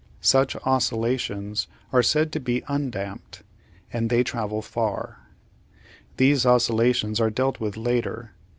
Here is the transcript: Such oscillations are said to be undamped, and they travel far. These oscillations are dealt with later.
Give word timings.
Such 0.23 0.55
oscillations 0.63 1.67
are 1.93 2.01
said 2.01 2.31
to 2.31 2.39
be 2.39 2.61
undamped, 2.67 3.43
and 3.93 4.09
they 4.09 4.23
travel 4.23 4.63
far. 4.63 5.19
These 6.17 6.43
oscillations 6.43 7.21
are 7.21 7.29
dealt 7.29 7.59
with 7.59 7.77
later. 7.77 8.31